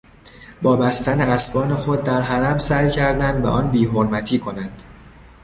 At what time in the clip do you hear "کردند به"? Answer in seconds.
2.91-3.49